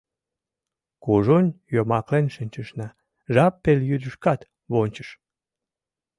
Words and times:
Кужун 1.03 1.45
йомаклен 1.73 2.25
шинчышна, 2.35 2.87
жап 3.33 3.53
пелйӱдышкат 3.63 4.41
вончыш. 4.71 5.09